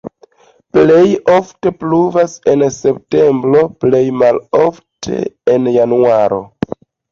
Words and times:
Plej 0.77 1.03
ofte 1.33 1.71
pluvas 1.83 2.33
en 2.55 2.65
septembro, 2.79 3.63
plej 3.85 4.03
malofte 4.25 5.21
en 5.57 5.71
januaro. 5.79 6.45